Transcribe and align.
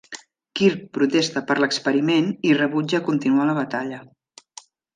Kirk 0.59 0.79
protesta 0.97 1.43
per 1.51 1.57
l"experiment 1.59 2.31
i 2.51 2.55
rebutja 2.61 3.03
continuar 3.11 3.49
la 3.51 3.59
batalla. 3.61 4.01